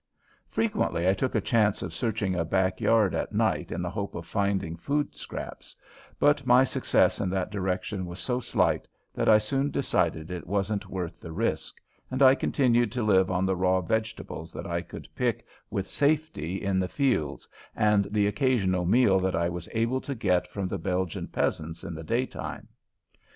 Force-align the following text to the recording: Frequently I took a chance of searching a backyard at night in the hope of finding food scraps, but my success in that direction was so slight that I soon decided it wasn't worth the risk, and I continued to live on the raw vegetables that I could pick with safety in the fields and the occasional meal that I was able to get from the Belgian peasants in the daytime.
Frequently 0.49 1.07
I 1.07 1.13
took 1.13 1.35
a 1.35 1.39
chance 1.41 1.83
of 1.83 1.93
searching 1.93 2.33
a 2.35 2.43
backyard 2.43 3.13
at 3.13 3.33
night 3.33 3.71
in 3.71 3.83
the 3.83 3.89
hope 3.91 4.15
of 4.15 4.25
finding 4.25 4.75
food 4.75 5.13
scraps, 5.15 5.75
but 6.17 6.43
my 6.43 6.63
success 6.63 7.19
in 7.21 7.29
that 7.29 7.51
direction 7.51 8.07
was 8.07 8.19
so 8.19 8.39
slight 8.39 8.87
that 9.13 9.29
I 9.29 9.37
soon 9.37 9.69
decided 9.69 10.31
it 10.31 10.47
wasn't 10.47 10.89
worth 10.89 11.19
the 11.19 11.31
risk, 11.31 11.79
and 12.09 12.23
I 12.23 12.33
continued 12.33 12.91
to 12.93 13.03
live 13.03 13.29
on 13.29 13.45
the 13.45 13.55
raw 13.55 13.79
vegetables 13.79 14.51
that 14.53 14.65
I 14.65 14.81
could 14.81 15.07
pick 15.13 15.45
with 15.69 15.87
safety 15.87 16.59
in 16.59 16.79
the 16.79 16.87
fields 16.87 17.47
and 17.75 18.05
the 18.05 18.25
occasional 18.25 18.85
meal 18.87 19.19
that 19.19 19.35
I 19.35 19.49
was 19.49 19.69
able 19.71 20.01
to 20.01 20.15
get 20.15 20.47
from 20.47 20.67
the 20.67 20.79
Belgian 20.79 21.27
peasants 21.27 21.83
in 21.83 21.93
the 21.93 22.03
daytime. 22.03 22.69